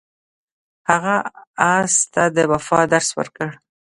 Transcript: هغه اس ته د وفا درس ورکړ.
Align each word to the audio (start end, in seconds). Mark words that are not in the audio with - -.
هغه 0.89 1.15
اس 1.73 1.93
ته 2.13 2.23
د 2.35 2.37
وفا 2.51 2.81
درس 2.93 3.09
ورکړ. 3.19 3.49